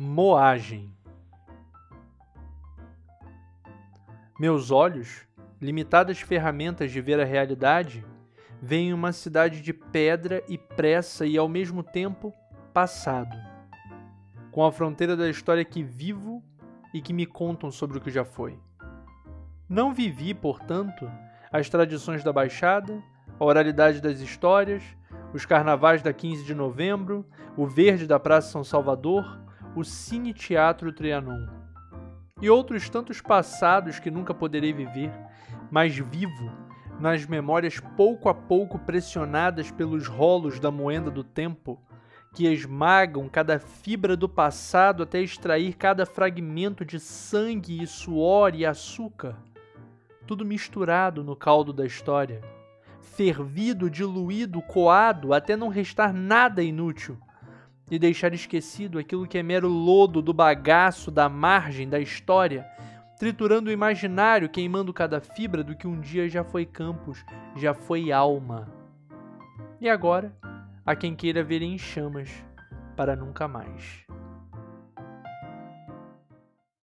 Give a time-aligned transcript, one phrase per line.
[0.00, 0.94] Moagem.
[4.38, 5.26] Meus olhos,
[5.60, 8.06] limitadas ferramentas de ver a realidade,
[8.62, 12.32] veem uma cidade de pedra e pressa e ao mesmo tempo
[12.72, 13.36] passado,
[14.52, 16.44] com a fronteira da história que vivo
[16.94, 18.56] e que me contam sobre o que já foi.
[19.68, 21.10] Não vivi, portanto,
[21.50, 23.02] as tradições da Baixada,
[23.36, 24.84] a oralidade das histórias,
[25.34, 27.26] os carnavais da 15 de novembro,
[27.56, 29.47] o verde da Praça São Salvador,
[29.78, 31.46] o Cine Teatro Trianon.
[32.42, 35.12] E outros tantos passados que nunca poderei viver,
[35.70, 36.50] mas vivo
[36.98, 41.80] nas memórias pouco a pouco pressionadas pelos rolos da moenda do tempo,
[42.34, 48.66] que esmagam cada fibra do passado até extrair cada fragmento de sangue e suor e
[48.66, 49.36] açúcar,
[50.26, 52.40] tudo misturado no caldo da história,
[53.00, 57.16] fervido, diluído, coado até não restar nada inútil
[57.90, 62.66] e deixar esquecido aquilo que é mero lodo do bagaço da margem da história,
[63.18, 67.24] triturando o imaginário, queimando cada fibra do que um dia já foi campus,
[67.56, 68.68] já foi alma.
[69.80, 70.32] E agora,
[70.84, 72.30] há quem queira ver em chamas
[72.96, 74.07] para nunca mais.